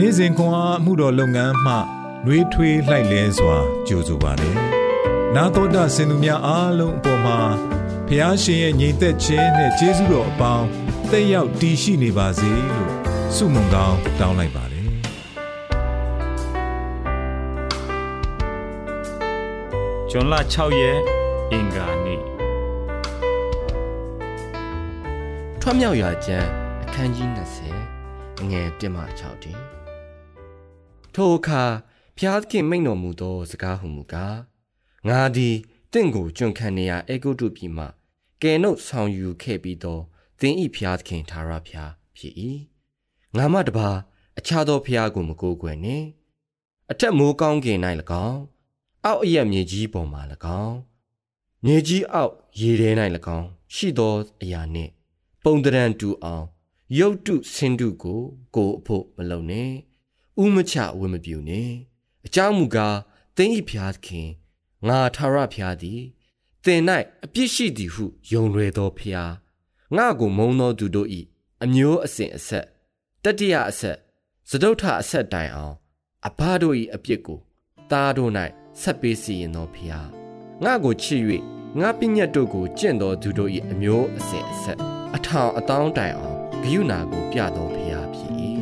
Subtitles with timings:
[0.00, 1.74] နေ့စဉ်ခွန်အားမှုတော်လုပ်ငန်းမှ
[2.24, 3.56] နှွေးထွေးလှိုက်လဲစွာ
[3.86, 4.56] ကြိုဆိုပါတယ်။
[5.34, 7.38] နာတော်တာစင်သူများအားလုံးအပေါ်မှာ
[8.06, 10.66] ဖះရှင်ရဲ့ညီသက်ခြင်းနဲ့ကျေးဇူးတော်အပေါင်း
[11.10, 12.92] တက်ရောက်တည်ရှိနေပါစေလို့
[13.34, 14.86] ဆုမွန်ကောင်းတောင်းလိုက်ပါတယ်။
[20.10, 20.98] ဂျွန်လ6ရက်
[21.52, 22.22] အင်္ဂါနေ့
[25.60, 26.48] ထွတ်မြောက်ရာကျမ်း
[26.82, 27.28] အခန်းကြီး
[27.86, 29.77] 20အငယ်1မှ6တင်
[31.20, 31.62] ထိုအခါ
[32.18, 34.36] ဖျားသခင်မိန်တော်မူသော စကားဟုမူကား
[35.08, 35.56] ငါသည်
[35.92, 37.84] တင့်ကိုကျွန်ခံနေရအေဂုတုပြည်မှ
[38.42, 39.98] ကဲနှုတ်ဆောင်ယူခဲ့ပြီးသော
[40.40, 42.34] သင်ဤဖျားသခင်သာရဖျားဖြစ်၏
[43.36, 43.88] ငါမတပါ
[44.38, 46.06] အခြားသောဖျားကိုမကိုးကွယ်နှင့်
[46.90, 47.78] အထက်မိုးကောင်းကင်၌၎
[48.26, 48.40] င်း
[49.04, 50.20] အောက်အရက်မြေကြီးပေါ်မှ၎
[50.62, 50.76] င်း
[51.64, 52.90] မြေကြီးအောက်ရေထဲ၌၎
[53.36, 54.90] င်းရှိသောအရာနှင့်
[55.44, 56.44] ပုံတရံတူအောင်
[56.98, 58.20] ရုတ်တုဆင်းတုကို
[58.54, 59.70] ကိုအဖို့မလုံနဲ့
[60.42, 61.70] ဥမချဝမပြူနဲ့
[62.26, 62.96] အကြောင်းမူကား
[63.36, 64.28] သင်ဤဖျားခင်
[64.88, 66.02] ငါထာရဖျားသည်
[66.64, 66.82] သင်၌
[67.24, 69.32] အပြစ်ရှိသည်ဟုယုံလွယ်သောဖျား
[69.96, 71.20] ငါကိုမုံသောသူတို့ဤ
[71.64, 72.66] အမျိုးအစဉ်အဆက်
[73.24, 73.96] တတိယအဆက်
[74.48, 75.74] စတုထအဆက်တိုင်အောင်
[76.26, 77.38] အဘတို့ဤအပြစ်ကို
[77.90, 78.32] သားတို့၌
[78.80, 80.08] ဆက်ပေးစီရင်သောဖျား
[80.64, 81.22] ငါကိုချစ်၍
[81.80, 84.78] ငါပညတ်တို့ကိုကျင့်တော်သူတို့၏အမျိုးအစဉ်အဆက်
[85.16, 88.32] အထောင်အတောင်းတိုင်အောင်ဂယုဏကိုပြတော်ဖျားဖြစ်၏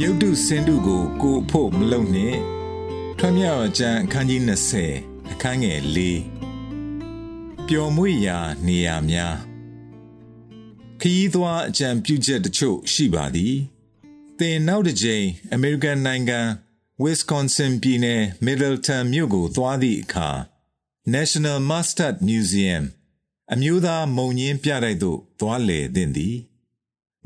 [0.00, 2.36] ယုတ်တုစင်တုကိုကိုဖို့မလုံနဲ့
[3.18, 4.40] ထွတ်မြောက်ကျမ်းအခန်းကြီး
[4.88, 5.98] 20အခန်းငယ်၄
[7.66, 9.36] ပျော်မွေ့ရာနေရာများ
[11.00, 13.54] ခရီးသွားအကြံပြုချက်တချို့ရှိပါသည်။
[14.38, 16.40] သင်နောက်တစ်ကြိမ်အမေရိကန်နိုင်ငံ
[17.02, 20.30] Wisconsin ပြည်နယ် Middleton မြို့ကိုသွားသည့်အခါ
[21.14, 22.84] National Mustard Museum
[23.52, 26.36] အမျိုးသားမုံညင်းပြတိုက်သို့သွားလည်သင့်သည်။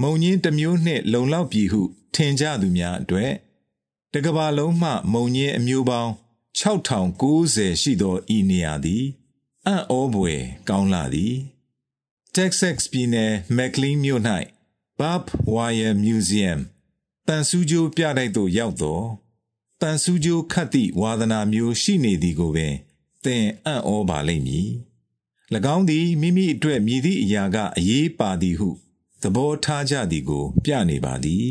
[0.03, 1.83] မုံညင်းတစ်မျိုးနှင့်လုံလောက်ပြီဟု
[2.15, 3.33] ထင်ကြသူများအတွက်
[4.15, 6.13] တကဘာလုံးမှမုံညင်းအမျိုးပေါင်း
[6.61, 9.05] 6090ရှိသောဤနေရာသည်
[9.67, 11.35] အံ့ဩဖွယ်ကောင်းလာသည်။
[12.37, 14.23] Texas ပြည်နယ် McLean မြို့၌
[15.01, 15.23] Bob
[15.55, 16.61] Wire Museum
[17.29, 19.01] တန်ဆူးကြိုးပြတိုက်သို့ရောက်သော
[19.83, 22.75] တန်ဆူးကြိုးခတ်သည့်ဝါသနာမျိုးရှိနေသည်ကိုပင်
[23.25, 24.71] သင်အံ့ဩပါလိမ့်မည်၎
[25.75, 28.77] င်းသည်မိမိအတွက်မြည်သည့်အရာကအရေးပါသည်ဟုသ
[29.37, 31.47] ဘောထားကြသည်ကို ပြနေပါသည်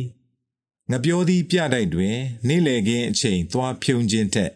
[0.91, 2.15] ငပြောသည့်ပြတိုက်တွင်
[2.47, 4.51] နေ့လည်ခင်းအချိန်သွားဖြုံခြင်းထက်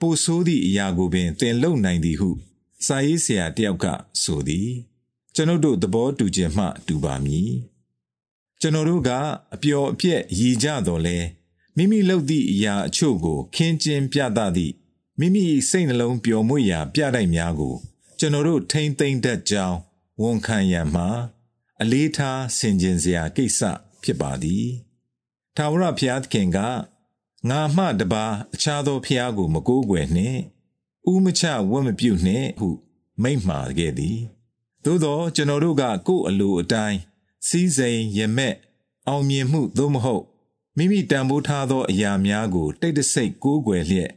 [0.00, 2.30] ပိုဆိုးသည့်အရာကိုပင်သင်လုံနိုင်သည်ဟု
[2.86, 3.86] စာရေးဆရာတယောက်က
[4.22, 4.70] ဆိုသည်
[5.34, 7.52] ကျွန်ုပ်တို့သဘောတူခြင်းမှတူပါမည်
[8.60, 9.10] ကျွန်တော်တို့က
[9.54, 11.18] အပျော်အပြက်ရည်ကြတော်လဲ
[11.76, 14.74] မိမိလုပ်သည့်အရာအချို့ကို ခင်းကျင်းပြသသည့်
[15.18, 17.74] မိမိစိတ်နှလုံးပျော်မွေ့ရာ ပြတိုက်များကို
[18.18, 19.78] ကျွန်တော်တို့ထိမ့်သိမ့်တတ်ကြောင်း
[20.20, 21.08] ဝန်ခံရန်မှာ
[21.82, 23.60] အလေးထားဆင်ခြင်စရာကိစ္စ
[24.02, 24.66] ဖြစ်ပါသည်
[25.56, 26.58] ထာဝရဘုရားသခင်က
[27.50, 30.40] ငါမှတပါအခြားသောဘုရားကိုမကိုးကွယ်နှင့်
[31.12, 32.68] ဥမချဝတ်မပြုနှင့်ဟု
[33.22, 34.18] မိန့်မှာခဲ့သည်
[34.84, 36.98] သို့သောကျွန်တော်တို့ကကိုယ့်အလိုအတိုင်း
[37.48, 38.56] စီးစိမ်ရမက်
[39.08, 40.24] အောင်မြင်မှုသို့မဟုတ်
[40.76, 44.12] မိမိတန်ဖိုးထားသောအရာများကို တိတ်တဆိတ်ကိုးကွယ်လျက်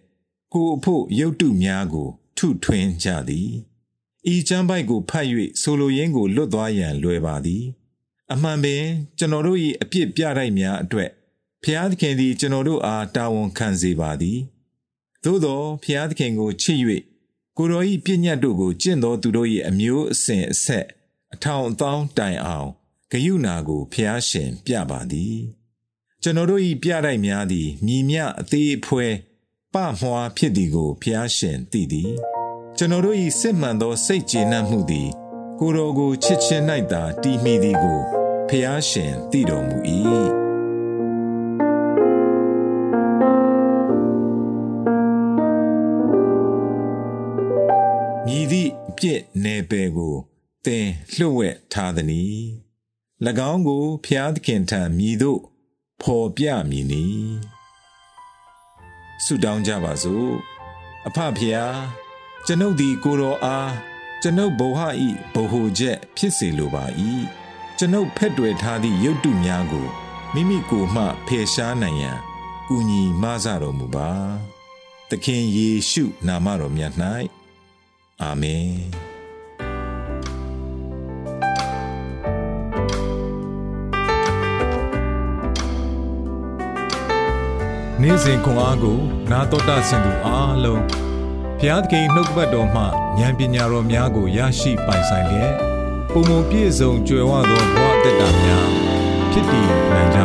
[0.53, 3.51] ကိုအဖို့ရုပ်တုများကို ထုထွင်းကြသည်
[4.33, 5.27] ဤကျမ်းပိုက်ကိုဖတ်၍
[5.61, 7.63] ဆိုလိုရင်းကိုလွတ်သွားရန်လွယ်ပါသည်
[8.33, 8.83] အမှန်ပင်
[9.17, 11.09] ကျွန်တော်တို့၏အပြစ်ပြတိုက်များအတွက်
[11.63, 14.39] ဖျားသခင်သည်ကျွန်တော်တို့အားတာဝန်ခံစေပါသည်
[15.23, 16.79] သို့သောဖျားသခင်ကိုချစ်၍
[17.57, 20.85] ကိုရောဤပြည့်ညတ်တို့ကိုကျင့်တော်သူတို့၏အမျိုးအစဉ်အဆက်
[21.33, 22.69] အထောင်အသောင်းတိုင်အောင်
[23.11, 25.37] ဂယုဏကိုဖျားရှင်ပြပါသည်
[26.23, 29.07] ကျွန်တော်တို့၏ပြတိုက်များသည်မြည်မြအသေးအဖွဲ
[29.73, 32.34] ပမွှားဖြစ်သည်ကိုဖျားရှင်သိသည်
[32.77, 35.09] ကျွန်တော်တို့၏စစ်မှန်သောစိတ်ကျေနပ်မှုသည်
[35.59, 37.99] ကိုရောကိုချစ်ချင်း၌သာတည်မိသည်ကို
[38.49, 39.77] ဖျားရှင်သိတော်မူ၏
[48.97, 50.15] ပြစ်နယ်ပယ်ကို
[50.65, 52.39] သင်လှုပ်ဝက်ထားသည်။၎
[53.51, 55.41] င်းကိုဖျားသခင်ထံမြည်သို့
[56.01, 57.05] ဖော်ပြမည်နီ။
[59.23, 60.29] ဆုတောင်းကြပါစို့။
[61.07, 62.04] အဖဖျား
[62.47, 63.71] ကျွန်ုပ်သည်ကိုတော်အား
[64.21, 66.85] ကျွန်ုပ်ဘဝဤဘ ਹੁ ချက်ဖြစ်စေလိုပါ၏။
[67.77, 69.87] ကျွန်ုပ်ဖက်တွယ်ထားသည့်ရုပ်တုများကို
[70.33, 72.19] မိမိကိုယ်မှဖယ်ရှားနိုင်ရန်
[72.67, 74.09] ကူညီမဆတော်မူပါ။
[75.09, 76.93] သခင်ယေရှုနာမတော်မြတ်၌
[78.21, 78.73] အာမင်
[88.01, 88.99] နေ့စဉ်ခွန်အားကို
[89.31, 91.04] နာတော်တာဆင်သူအားလုံး
[91.67, 92.83] ဖျားသခင်နှုတ်ကပတ်တော်မှ
[93.19, 95.53] ဉာဏ်ပညာတော်များကိုရရှိပိုင်ဆိုင်လျက်
[96.13, 98.67] ပုံပုံပြည့်စုံကြွယ်ဝသောဘဝအတ္တများ
[99.31, 100.19] ဖြစ်တည်နိုင်ကြ